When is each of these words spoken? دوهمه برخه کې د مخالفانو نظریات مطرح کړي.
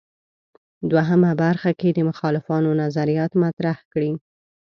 دوهمه 0.91 1.31
برخه 1.43 1.71
کې 1.79 1.89
د 1.93 1.99
مخالفانو 2.09 2.69
نظریات 2.81 3.31
مطرح 3.43 3.77
کړي. 3.91 4.11